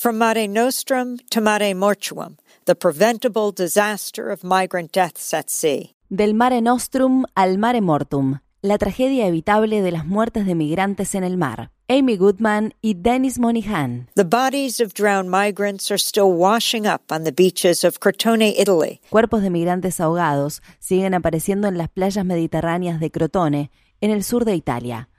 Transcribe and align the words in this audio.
From 0.00 0.16
Mare 0.16 0.48
Nostrum 0.48 1.18
to 1.28 1.42
Mare 1.42 1.74
Mortuum, 1.74 2.38
the 2.64 2.74
preventable 2.74 3.52
disaster 3.52 4.30
of 4.30 4.42
migrant 4.42 4.92
deaths 4.92 5.34
at 5.34 5.50
sea. 5.50 5.94
Del 6.08 6.32
Mare 6.32 6.62
Nostrum 6.62 7.26
al 7.36 7.58
Mare 7.58 7.82
Mortum, 7.82 8.40
la 8.62 8.78
tragedia 8.78 9.26
evitable 9.26 9.82
de 9.82 9.90
las 9.90 10.06
muertes 10.06 10.46
de 10.46 10.54
migrantes 10.54 11.14
en 11.14 11.22
el 11.22 11.36
mar. 11.36 11.70
Amy 11.90 12.16
Goodman 12.16 12.72
y 12.80 12.94
Dennis 12.94 13.38
Monihan. 13.38 14.08
The 14.14 14.24
bodies 14.24 14.80
of 14.80 14.94
drowned 14.94 15.28
migrants 15.28 15.90
are 15.90 15.98
still 15.98 16.32
washing 16.32 16.86
up 16.86 17.12
on 17.12 17.24
the 17.24 17.32
beaches 17.32 17.84
of 17.84 18.00
Crotone, 18.00 18.54
Italy. 18.56 19.02
Cuerpos 19.10 19.42
de 19.42 19.50
migrantes 19.50 20.00
ahogados 20.00 20.62
siguen 20.78 21.12
apareciendo 21.12 21.68
en 21.68 21.76
las 21.76 21.90
playas 21.90 22.24
mediterráneas 22.24 23.00
de 23.00 23.10
Crotone, 23.10 23.70
en 24.00 24.10
el 24.10 24.24
sur 24.24 24.46
de 24.46 24.54
Italia. 24.54 25.09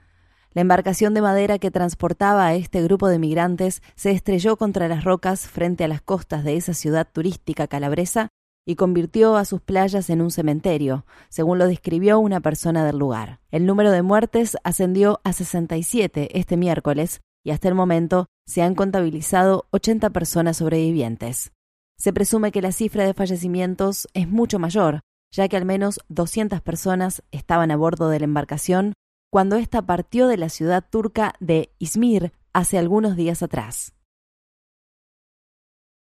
La 0.54 0.60
embarcación 0.60 1.14
de 1.14 1.22
madera 1.22 1.58
que 1.58 1.70
transportaba 1.70 2.46
a 2.46 2.54
este 2.54 2.82
grupo 2.82 3.08
de 3.08 3.18
migrantes 3.18 3.82
se 3.94 4.10
estrelló 4.10 4.56
contra 4.56 4.86
las 4.86 5.04
rocas 5.04 5.46
frente 5.46 5.84
a 5.84 5.88
las 5.88 6.02
costas 6.02 6.44
de 6.44 6.56
esa 6.56 6.74
ciudad 6.74 7.08
turística 7.10 7.66
calabresa 7.66 8.28
y 8.66 8.76
convirtió 8.76 9.36
a 9.36 9.44
sus 9.44 9.60
playas 9.60 10.10
en 10.10 10.20
un 10.20 10.30
cementerio, 10.30 11.06
según 11.30 11.58
lo 11.58 11.66
describió 11.66 12.18
una 12.18 12.40
persona 12.40 12.84
del 12.84 12.98
lugar. 12.98 13.40
El 13.50 13.66
número 13.66 13.90
de 13.90 14.02
muertes 14.02 14.56
ascendió 14.62 15.20
a 15.24 15.32
67 15.32 16.38
este 16.38 16.56
miércoles 16.56 17.22
y 17.44 17.50
hasta 17.50 17.68
el 17.68 17.74
momento 17.74 18.26
se 18.46 18.62
han 18.62 18.74
contabilizado 18.74 19.66
80 19.70 20.10
personas 20.10 20.58
sobrevivientes. 20.58 21.52
Se 21.96 22.12
presume 22.12 22.52
que 22.52 22.62
la 22.62 22.72
cifra 22.72 23.04
de 23.04 23.14
fallecimientos 23.14 24.06
es 24.12 24.28
mucho 24.28 24.58
mayor, 24.58 25.00
ya 25.32 25.48
que 25.48 25.56
al 25.56 25.64
menos 25.64 26.00
200 26.08 26.60
personas 26.60 27.22
estaban 27.30 27.70
a 27.70 27.76
bordo 27.76 28.10
de 28.10 28.20
la 28.20 28.24
embarcación 28.24 28.92
cuando 29.32 29.56
ésta 29.56 29.80
partió 29.80 30.28
de 30.28 30.36
la 30.36 30.50
ciudad 30.50 30.84
turca 30.86 31.32
de 31.40 31.72
Izmir 31.78 32.34
hace 32.52 32.76
algunos 32.76 33.16
días 33.16 33.42
atrás. 33.42 33.94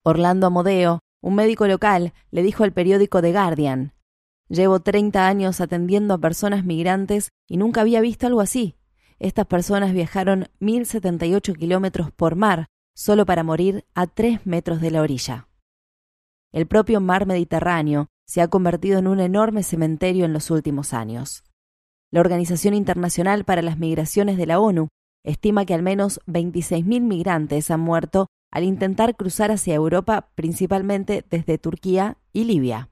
Orlando 0.04 0.48
Amodeo, 0.48 1.00
un 1.22 1.36
médico 1.36 1.66
local, 1.66 2.12
le 2.30 2.44
dijo 2.44 2.66
al 2.66 2.74
periódico 2.74 3.22
The 3.22 3.32
Guardian, 3.32 3.94
Llevo 4.50 4.82
30 4.82 5.26
años 5.26 5.62
atendiendo 5.62 6.14
a 6.14 6.18
personas 6.18 6.66
migrantes 6.66 7.30
y 7.48 7.56
nunca 7.56 7.80
había 7.80 8.02
visto 8.02 8.28
algo 8.28 8.42
así. 8.42 8.76
Estas 9.18 9.46
personas 9.46 9.94
viajaron 9.94 10.50
1.078 10.60 11.58
kilómetros 11.58 12.12
por 12.12 12.36
mar 12.36 12.68
solo 12.94 13.26
para 13.26 13.44
morir 13.46 13.86
a 13.94 14.08
3 14.08 14.46
metros 14.46 14.82
de 14.82 14.92
la 14.92 15.02
orilla. 15.02 15.48
El 16.52 16.68
propio 16.68 17.00
mar 17.00 17.26
Mediterráneo 17.26 18.10
se 18.26 18.42
ha 18.42 18.50
convertido 18.50 19.00
en 19.00 19.08
un 19.08 19.22
enorme 19.22 19.64
cementerio 19.64 20.26
en 20.26 20.34
los 20.34 20.52
últimos 20.52 20.94
años. 20.94 21.46
La 22.12 22.20
Organización 22.20 22.74
Internacional 22.74 23.46
para 23.46 23.62
las 23.62 23.80
Migraciones 23.80 24.36
de 24.38 24.46
la 24.46 24.60
ONU 24.60 24.90
estima 25.24 25.66
que 25.66 25.74
al 25.74 25.82
menos 25.82 26.20
26.000 26.28 27.02
migrantes 27.02 27.72
han 27.72 27.80
muerto 27.80 28.28
al 28.52 28.66
intentar 28.66 29.16
cruzar 29.16 29.50
hacia 29.50 29.76
Europa 29.76 30.30
principalmente 30.36 31.24
desde 31.30 31.58
Turquía 31.58 32.18
y 32.34 32.44
Libia. 32.44 32.90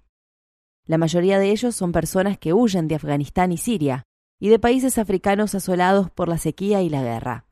La 0.85 0.97
mayoría 0.97 1.37
de 1.37 1.51
ellos 1.51 1.75
son 1.75 1.91
personas 1.91 2.37
que 2.37 2.53
huyen 2.53 2.87
de 2.87 2.95
Afganistán 2.95 3.51
y 3.51 3.57
Siria 3.57 4.03
y 4.39 4.47
de 4.47 4.57
países 4.57 4.97
africanos 4.97 5.53
asolados 5.53 6.09
por 6.09 6.29
la 6.29 6.37
sequía 6.37 6.81
y 6.81 6.89
la 6.89 7.03
guerra. 7.03 7.48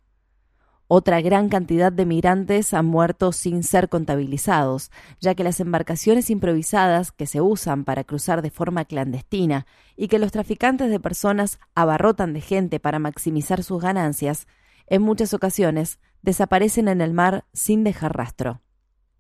Otra 0.90 1.20
gran 1.20 1.50
cantidad 1.50 1.92
de 1.92 2.06
migrantes 2.06 2.74
han 2.74 2.86
muerto 2.86 3.34
sin 3.34 3.64
ser 3.64 3.90
contabilizados, 3.90 4.90
ya 5.20 5.36
que 5.36 5.44
las 5.44 5.60
embarcaciones 5.60 6.30
improvisadas 6.30 7.12
que 7.12 7.26
se 7.26 7.42
usan 7.42 7.84
para 7.84 8.06
cruzar 8.06 8.42
de 8.42 8.52
forma 8.52 8.86
clandestina 8.86 9.68
y 9.98 10.08
que 10.08 10.18
los 10.18 10.32
traficantes 10.32 10.90
de 10.90 11.02
personas 11.02 11.60
abarrotan 11.76 12.32
de 12.34 12.40
gente 12.40 12.80
para 12.80 13.00
maximizar 13.00 13.64
sus 13.64 13.82
ganancias, 13.82 14.48
en 14.88 15.02
muchas 15.02 15.34
ocasiones 15.34 16.00
desaparecen 16.22 16.88
en 16.88 17.02
el 17.02 17.14
mar 17.14 17.44
sin 17.52 17.84
dejar 17.84 18.16
rastro. 18.16 18.62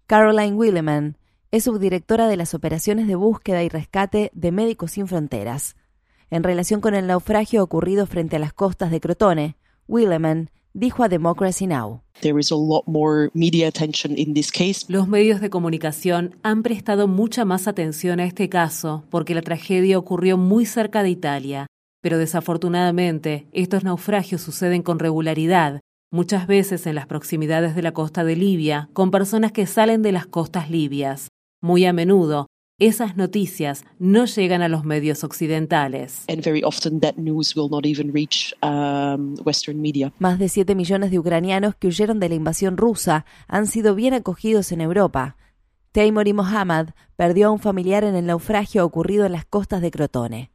Caroline 0.05 0.55
Willeman 0.55 1.17
es 1.51 1.65
subdirectora 1.65 2.29
de 2.29 2.37
las 2.37 2.53
operaciones 2.53 3.07
de 3.07 3.15
búsqueda 3.15 3.61
y 3.63 3.67
rescate 3.67 4.31
de 4.33 4.53
Médicos 4.53 4.91
Sin 4.91 5.07
Fronteras. 5.07 5.75
En 6.29 6.43
relación 6.43 6.79
con 6.79 6.95
el 6.95 7.07
naufragio 7.07 7.61
ocurrido 7.61 8.05
frente 8.05 8.37
a 8.37 8.39
las 8.39 8.53
costas 8.53 8.89
de 8.89 9.01
Crotone, 9.01 9.57
Willeman 9.87 10.49
dijo 10.77 11.03
a 11.03 11.09
Democracy 11.09 11.65
Now! 11.65 12.01
Los 14.87 15.07
medios 15.07 15.41
de 15.41 15.49
comunicación 15.49 16.35
han 16.43 16.63
prestado 16.63 17.07
mucha 17.07 17.45
más 17.45 17.67
atención 17.67 18.19
a 18.19 18.25
este 18.25 18.47
caso 18.47 19.03
porque 19.09 19.33
la 19.33 19.41
tragedia 19.41 19.97
ocurrió 19.97 20.37
muy 20.37 20.65
cerca 20.65 21.01
de 21.01 21.09
Italia. 21.09 21.65
Pero 22.01 22.19
desafortunadamente, 22.19 23.47
estos 23.53 23.83
naufragios 23.83 24.41
suceden 24.41 24.83
con 24.83 24.99
regularidad, 24.99 25.81
muchas 26.11 26.45
veces 26.45 26.85
en 26.85 26.93
las 26.95 27.07
proximidades 27.07 27.75
de 27.75 27.81
la 27.81 27.93
costa 27.93 28.23
de 28.23 28.35
Libia, 28.35 28.89
con 28.93 29.09
personas 29.09 29.51
que 29.51 29.65
salen 29.65 30.03
de 30.03 30.11
las 30.11 30.27
costas 30.27 30.69
libias. 30.69 31.29
Muy 31.59 31.85
a 31.85 31.93
menudo, 31.93 32.45
esas 32.79 33.17
noticias 33.17 33.85
no 33.97 34.25
llegan 34.25 34.61
a 34.61 34.67
los 34.67 34.85
medios 34.85 35.23
occidentales. 35.23 36.23
Más 40.19 40.37
de 40.37 40.47
7 40.47 40.75
millones 40.75 41.09
de 41.09 41.17
ucranianos 41.17 41.73
que 41.73 41.87
huyeron 41.87 42.19
de 42.19 42.29
la 42.29 42.35
invasión 42.35 42.77
rusa 42.77 43.25
han 43.47 43.65
sido 43.65 43.95
bien 43.95 44.13
acogidos 44.13 44.71
en 44.71 44.81
Europa. 44.81 45.37
Taimory 45.91 46.33
Mohammad 46.33 46.89
perdió 47.15 47.47
a 47.47 47.51
un 47.51 47.57
familiar 47.57 48.03
en 48.03 48.15
el 48.15 48.27
naufragio 48.27 48.85
ocurrido 48.85 49.25
en 49.25 49.31
las 49.31 49.45
costas 49.45 49.81
de 49.81 49.89
Crotone. 49.89 50.51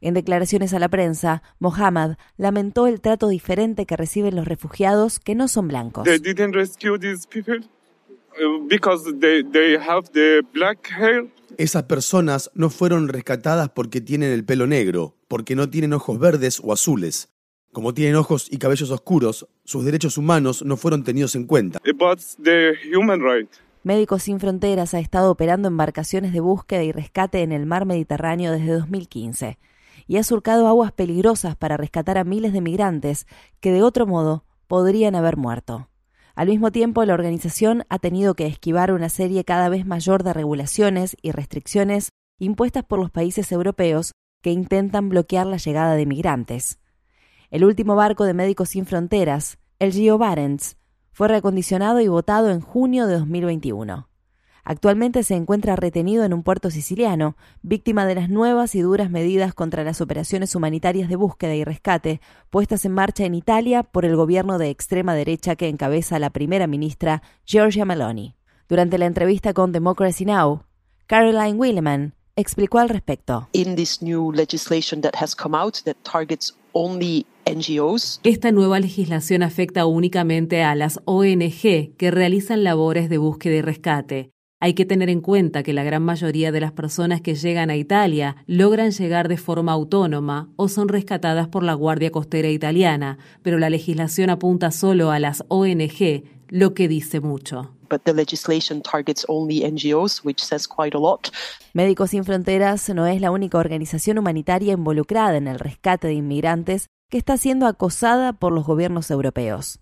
En 0.00 0.14
declaraciones 0.14 0.72
a 0.72 0.78
la 0.78 0.88
prensa, 0.88 1.42
Mohammad 1.58 2.16
lamentó 2.38 2.86
el 2.86 3.02
trato 3.02 3.28
diferente 3.28 3.84
que 3.84 3.98
reciben 3.98 4.34
los 4.34 4.48
refugiados 4.48 5.20
que 5.20 5.34
no 5.34 5.46
son 5.46 5.68
blancos. 5.68 6.06
Esas 11.58 11.84
personas 11.84 12.50
no 12.54 12.70
fueron 12.70 13.08
rescatadas 13.08 13.70
porque 13.70 14.00
tienen 14.00 14.32
el 14.32 14.44
pelo 14.44 14.66
negro, 14.66 15.16
porque 15.28 15.56
no 15.56 15.68
tienen 15.70 15.92
ojos 15.92 16.18
verdes 16.18 16.60
o 16.62 16.72
azules. 16.72 17.30
Como 17.72 17.94
tienen 17.94 18.16
ojos 18.16 18.48
y 18.50 18.58
cabellos 18.58 18.90
oscuros, 18.90 19.46
sus 19.64 19.84
derechos 19.84 20.18
humanos 20.18 20.64
no 20.64 20.76
fueron 20.76 21.04
tenidos 21.04 21.36
en 21.36 21.46
cuenta. 21.46 21.80
Médicos 23.82 24.22
Sin 24.24 24.40
Fronteras 24.40 24.94
ha 24.94 24.98
estado 24.98 25.30
operando 25.30 25.68
embarcaciones 25.68 26.32
de 26.32 26.40
búsqueda 26.40 26.82
y 26.82 26.92
rescate 26.92 27.42
en 27.42 27.52
el 27.52 27.66
mar 27.66 27.86
Mediterráneo 27.86 28.52
desde 28.52 28.72
2015 28.72 29.58
y 30.06 30.16
ha 30.16 30.24
surcado 30.24 30.66
aguas 30.66 30.92
peligrosas 30.92 31.54
para 31.56 31.76
rescatar 31.76 32.18
a 32.18 32.24
miles 32.24 32.52
de 32.52 32.60
migrantes 32.60 33.26
que 33.60 33.70
de 33.70 33.82
otro 33.82 34.06
modo 34.06 34.44
podrían 34.66 35.14
haber 35.14 35.36
muerto. 35.36 35.89
Al 36.34 36.48
mismo 36.48 36.70
tiempo, 36.70 37.04
la 37.04 37.14
organización 37.14 37.84
ha 37.88 37.98
tenido 37.98 38.34
que 38.34 38.46
esquivar 38.46 38.92
una 38.92 39.08
serie 39.08 39.44
cada 39.44 39.68
vez 39.68 39.86
mayor 39.86 40.22
de 40.22 40.32
regulaciones 40.32 41.16
y 41.22 41.32
restricciones 41.32 42.10
impuestas 42.38 42.84
por 42.84 42.98
los 42.98 43.10
países 43.10 43.52
europeos 43.52 44.12
que 44.42 44.50
intentan 44.50 45.08
bloquear 45.08 45.46
la 45.46 45.58
llegada 45.58 45.94
de 45.94 46.06
migrantes. 46.06 46.80
El 47.50 47.64
último 47.64 47.96
barco 47.96 48.24
de 48.24 48.34
Médicos 48.34 48.70
Sin 48.70 48.86
Fronteras, 48.86 49.58
el 49.78 49.92
Geo 49.92 50.18
Barents, 50.18 50.76
fue 51.12 51.28
reacondicionado 51.28 52.00
y 52.00 52.08
votado 52.08 52.50
en 52.50 52.60
junio 52.60 53.06
de 53.06 53.18
2021. 53.18 54.09
Actualmente 54.64 55.22
se 55.22 55.34
encuentra 55.34 55.76
retenido 55.76 56.24
en 56.24 56.32
un 56.32 56.42
puerto 56.42 56.70
siciliano, 56.70 57.36
víctima 57.62 58.06
de 58.06 58.14
las 58.14 58.28
nuevas 58.28 58.74
y 58.74 58.80
duras 58.80 59.10
medidas 59.10 59.54
contra 59.54 59.84
las 59.84 60.00
operaciones 60.00 60.54
humanitarias 60.54 61.08
de 61.08 61.16
búsqueda 61.16 61.54
y 61.54 61.64
rescate 61.64 62.20
puestas 62.50 62.84
en 62.84 62.92
marcha 62.92 63.24
en 63.24 63.34
Italia 63.34 63.82
por 63.82 64.04
el 64.04 64.16
gobierno 64.16 64.58
de 64.58 64.70
extrema 64.70 65.14
derecha 65.14 65.56
que 65.56 65.68
encabeza 65.68 66.18
la 66.18 66.30
primera 66.30 66.66
ministra 66.66 67.22
Giorgia 67.44 67.84
Meloni. 67.84 68.36
Durante 68.68 68.98
la 68.98 69.06
entrevista 69.06 69.52
con 69.52 69.72
Democracy 69.72 70.24
Now, 70.24 70.64
Caroline 71.06 71.58
Willeman 71.58 72.14
explicó 72.36 72.78
al 72.78 72.88
respecto. 72.88 73.48
Esta 78.22 78.52
nueva 78.52 78.78
legislación 78.78 79.42
afecta 79.42 79.86
únicamente 79.86 80.62
a 80.62 80.74
las 80.74 81.00
ONG 81.04 81.96
que 81.96 82.10
realizan 82.10 82.62
labores 82.64 83.08
de 83.08 83.18
búsqueda 83.18 83.56
y 83.56 83.62
rescate. 83.62 84.30
Hay 84.62 84.74
que 84.74 84.84
tener 84.84 85.08
en 85.08 85.22
cuenta 85.22 85.62
que 85.62 85.72
la 85.72 85.84
gran 85.84 86.02
mayoría 86.02 86.52
de 86.52 86.60
las 86.60 86.72
personas 86.72 87.22
que 87.22 87.34
llegan 87.34 87.70
a 87.70 87.76
Italia 87.76 88.36
logran 88.46 88.90
llegar 88.90 89.26
de 89.28 89.38
forma 89.38 89.72
autónoma 89.72 90.50
o 90.56 90.68
son 90.68 90.88
rescatadas 90.88 91.48
por 91.48 91.62
la 91.62 91.72
Guardia 91.72 92.10
Costera 92.10 92.50
italiana, 92.50 93.16
pero 93.42 93.58
la 93.58 93.70
legislación 93.70 94.28
apunta 94.28 94.70
solo 94.70 95.10
a 95.10 95.18
las 95.18 95.44
ONG, 95.48 96.24
lo 96.48 96.74
que 96.74 96.88
dice 96.88 97.20
mucho. 97.20 97.74
Médicos 101.72 102.10
Sin 102.10 102.24
Fronteras 102.24 102.86
no 102.90 103.06
es 103.06 103.22
la 103.22 103.30
única 103.30 103.56
organización 103.56 104.18
humanitaria 104.18 104.74
involucrada 104.74 105.38
en 105.38 105.48
el 105.48 105.58
rescate 105.58 106.08
de 106.08 106.14
inmigrantes 106.14 106.86
que 107.08 107.16
está 107.16 107.38
siendo 107.38 107.66
acosada 107.66 108.34
por 108.34 108.52
los 108.52 108.66
gobiernos 108.66 109.10
europeos. 109.10 109.80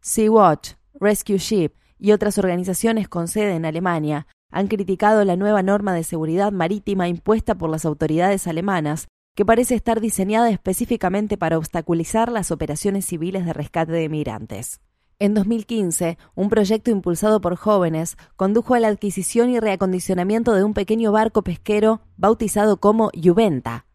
Sea-Watch, 0.00 0.74
Rescue 1.00 1.38
Ship 1.38 1.72
y 2.02 2.10
otras 2.10 2.36
organizaciones 2.36 3.08
con 3.08 3.28
sede 3.28 3.54
en 3.54 3.64
Alemania 3.64 4.26
han 4.50 4.66
criticado 4.66 5.24
la 5.24 5.36
nueva 5.36 5.62
norma 5.62 5.94
de 5.94 6.02
seguridad 6.02 6.50
marítima 6.50 7.06
impuesta 7.06 7.54
por 7.54 7.70
las 7.70 7.84
autoridades 7.84 8.48
alemanas, 8.48 9.06
que 9.36 9.46
parece 9.46 9.76
estar 9.76 10.00
diseñada 10.00 10.50
específicamente 10.50 11.38
para 11.38 11.56
obstaculizar 11.56 12.32
las 12.32 12.50
operaciones 12.50 13.06
civiles 13.06 13.46
de 13.46 13.52
rescate 13.52 13.92
de 13.92 14.08
migrantes. 14.08 14.80
En 15.20 15.32
2015, 15.32 16.18
un 16.34 16.48
proyecto 16.48 16.90
impulsado 16.90 17.40
por 17.40 17.54
jóvenes 17.54 18.16
condujo 18.34 18.74
a 18.74 18.80
la 18.80 18.88
adquisición 18.88 19.50
y 19.50 19.60
reacondicionamiento 19.60 20.54
de 20.54 20.64
un 20.64 20.74
pequeño 20.74 21.12
barco 21.12 21.42
pesquero 21.42 22.00
bautizado 22.16 22.78
como 22.78 23.12
Juventa. 23.14 23.86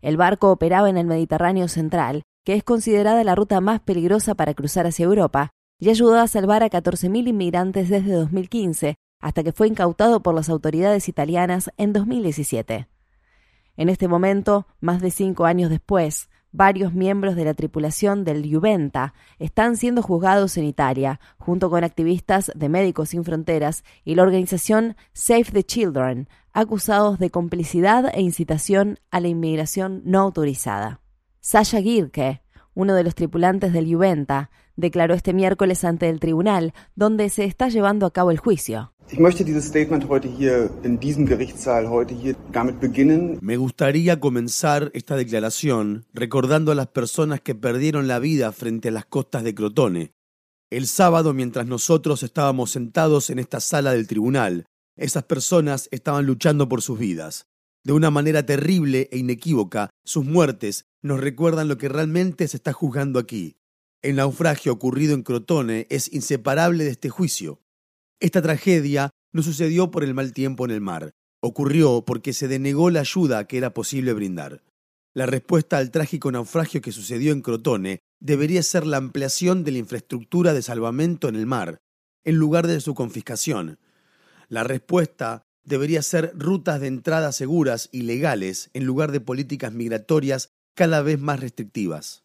El 0.00 0.16
barco 0.16 0.50
operaba 0.50 0.88
en 0.88 0.96
el 0.96 1.06
Mediterráneo 1.06 1.68
central, 1.68 2.22
que 2.44 2.54
es 2.54 2.64
considerada 2.64 3.22
la 3.24 3.34
ruta 3.34 3.60
más 3.60 3.80
peligrosa 3.80 4.34
para 4.34 4.54
cruzar 4.54 4.86
hacia 4.86 5.04
Europa, 5.04 5.50
y 5.78 5.90
ayudó 5.90 6.18
a 6.18 6.28
salvar 6.28 6.62
a 6.62 6.70
14.000 6.70 7.28
inmigrantes 7.28 7.88
desde 7.88 8.12
2015, 8.12 8.96
hasta 9.20 9.42
que 9.42 9.52
fue 9.52 9.68
incautado 9.68 10.22
por 10.22 10.34
las 10.34 10.48
autoridades 10.48 11.08
italianas 11.08 11.70
en 11.76 11.92
2017. 11.92 12.88
En 13.76 13.88
este 13.88 14.08
momento, 14.08 14.66
más 14.80 15.00
de 15.00 15.10
cinco 15.10 15.44
años 15.44 15.70
después, 15.70 16.30
varios 16.50 16.94
miembros 16.94 17.36
de 17.36 17.44
la 17.44 17.52
tripulación 17.52 18.24
del 18.24 18.50
Juventa 18.50 19.12
están 19.38 19.76
siendo 19.76 20.02
juzgados 20.02 20.56
en 20.56 20.64
Italia, 20.64 21.20
junto 21.36 21.68
con 21.68 21.84
activistas 21.84 22.50
de 22.54 22.70
Médicos 22.70 23.10
Sin 23.10 23.24
Fronteras 23.24 23.84
y 24.04 24.14
la 24.14 24.22
organización 24.22 24.96
Save 25.12 25.44
the 25.52 25.64
Children, 25.64 26.28
acusados 26.54 27.18
de 27.18 27.30
complicidad 27.30 28.10
e 28.14 28.22
incitación 28.22 28.98
a 29.10 29.20
la 29.20 29.28
inmigración 29.28 30.00
no 30.06 30.20
autorizada. 30.20 31.00
Sasha 31.40 31.82
Gilke, 31.82 32.40
uno 32.72 32.94
de 32.94 33.04
los 33.04 33.14
tripulantes 33.14 33.74
del 33.74 33.92
Juventa, 33.92 34.50
declaró 34.76 35.14
este 35.14 35.32
miércoles 35.32 35.84
ante 35.84 36.08
el 36.08 36.20
tribunal, 36.20 36.74
donde 36.94 37.28
se 37.30 37.44
está 37.44 37.68
llevando 37.68 38.06
a 38.06 38.12
cabo 38.12 38.30
el 38.30 38.38
juicio. 38.38 38.92
Me 43.40 43.56
gustaría 43.56 44.20
comenzar 44.20 44.90
esta 44.94 45.16
declaración 45.16 46.06
recordando 46.12 46.72
a 46.72 46.74
las 46.74 46.88
personas 46.88 47.40
que 47.40 47.54
perdieron 47.54 48.08
la 48.08 48.18
vida 48.18 48.52
frente 48.52 48.88
a 48.88 48.92
las 48.92 49.06
costas 49.06 49.44
de 49.44 49.54
Crotone. 49.54 50.12
El 50.70 50.88
sábado, 50.88 51.32
mientras 51.32 51.66
nosotros 51.66 52.24
estábamos 52.24 52.72
sentados 52.72 53.30
en 53.30 53.38
esta 53.38 53.60
sala 53.60 53.92
del 53.92 54.08
tribunal, 54.08 54.66
esas 54.96 55.22
personas 55.22 55.88
estaban 55.92 56.26
luchando 56.26 56.68
por 56.68 56.82
sus 56.82 56.98
vidas. 56.98 57.46
De 57.84 57.92
una 57.92 58.10
manera 58.10 58.44
terrible 58.44 59.08
e 59.12 59.18
inequívoca, 59.18 59.90
sus 60.04 60.24
muertes 60.24 60.86
nos 61.02 61.20
recuerdan 61.20 61.68
lo 61.68 61.78
que 61.78 61.88
realmente 61.88 62.48
se 62.48 62.56
está 62.56 62.72
juzgando 62.72 63.20
aquí. 63.20 63.58
El 64.06 64.14
naufragio 64.14 64.72
ocurrido 64.72 65.14
en 65.14 65.24
Crotone 65.24 65.88
es 65.90 66.12
inseparable 66.12 66.84
de 66.84 66.90
este 66.90 67.08
juicio. 67.08 67.60
Esta 68.20 68.40
tragedia 68.40 69.10
no 69.32 69.42
sucedió 69.42 69.90
por 69.90 70.04
el 70.04 70.14
mal 70.14 70.32
tiempo 70.32 70.64
en 70.64 70.70
el 70.70 70.80
mar, 70.80 71.10
ocurrió 71.40 72.04
porque 72.04 72.32
se 72.32 72.46
denegó 72.46 72.88
la 72.90 73.00
ayuda 73.00 73.48
que 73.48 73.58
era 73.58 73.74
posible 73.74 74.12
brindar. 74.12 74.62
La 75.12 75.26
respuesta 75.26 75.78
al 75.78 75.90
trágico 75.90 76.30
naufragio 76.30 76.80
que 76.80 76.92
sucedió 76.92 77.32
en 77.32 77.42
Crotone 77.42 77.98
debería 78.20 78.62
ser 78.62 78.86
la 78.86 78.98
ampliación 78.98 79.64
de 79.64 79.72
la 79.72 79.78
infraestructura 79.78 80.54
de 80.54 80.62
salvamento 80.62 81.28
en 81.28 81.34
el 81.34 81.46
mar, 81.46 81.78
en 82.24 82.36
lugar 82.36 82.68
de 82.68 82.80
su 82.80 82.94
confiscación. 82.94 83.80
La 84.48 84.62
respuesta 84.62 85.42
debería 85.64 86.00
ser 86.02 86.30
rutas 86.36 86.80
de 86.80 86.86
entrada 86.86 87.32
seguras 87.32 87.88
y 87.90 88.02
legales 88.02 88.70
en 88.72 88.84
lugar 88.84 89.10
de 89.10 89.20
políticas 89.20 89.72
migratorias 89.72 90.50
cada 90.76 91.02
vez 91.02 91.18
más 91.18 91.40
restrictivas. 91.40 92.22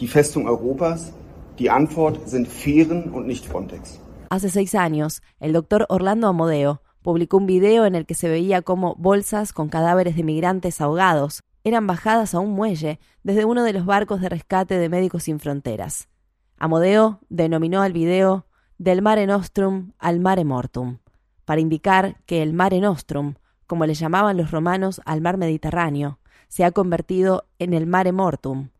die 0.00 0.08
Festung 0.08 0.48
Europas, 0.48 1.12
die 1.58 1.70
Antwort 1.70 2.28
sind 2.28 2.48
Fähren 2.48 3.10
und 3.12 3.26
nicht 3.26 3.44
Frontex. 3.44 4.00
Hace 4.30 4.48
seis 4.48 4.74
años, 4.74 5.22
el 5.40 5.52
doctor 5.52 5.86
Orlando 5.88 6.26
Amodeo 6.26 6.82
publicó 7.02 7.36
un 7.36 7.46
video 7.46 7.84
en 7.84 7.94
el 7.94 8.06
que 8.06 8.14
se 8.14 8.28
veía 8.28 8.62
cómo 8.62 8.94
bolsas 8.96 9.52
con 9.52 9.68
cadáveres 9.68 10.16
de 10.16 10.22
migrantes 10.22 10.80
ahogados 10.80 11.42
eran 11.64 11.86
bajadas 11.86 12.34
a 12.34 12.40
un 12.40 12.52
muelle 12.52 12.98
desde 13.22 13.44
uno 13.44 13.62
de 13.62 13.74
los 13.74 13.84
barcos 13.84 14.20
de 14.20 14.30
rescate 14.30 14.78
de 14.78 14.88
Médicos 14.88 15.24
Sin 15.24 15.40
Fronteras. 15.40 16.08
Amodeo 16.56 17.20
denominó 17.28 17.82
al 17.82 17.92
video 17.92 18.46
Del 18.78 19.02
Mare 19.02 19.26
Nostrum 19.26 19.92
al 19.98 20.20
Mare 20.20 20.44
Mortum, 20.44 20.98
para 21.44 21.60
indicar 21.60 22.16
que 22.24 22.42
el 22.42 22.54
Mare 22.54 22.80
Nostrum, 22.80 23.34
como 23.66 23.84
le 23.84 23.94
llamaban 23.94 24.38
los 24.38 24.50
romanos 24.50 25.02
al 25.04 25.20
mar 25.20 25.36
Mediterráneo, 25.36 26.19
se 26.50 26.64
ha 26.64 26.72
convertido 26.72 27.46
en 27.60 27.74
el 27.74 27.86
Mare 27.86 28.10
Mortum, 28.10 28.70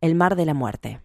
el 0.00 0.14
mar 0.14 0.34
de 0.34 0.46
la 0.46 0.54
muerte. 0.54 1.02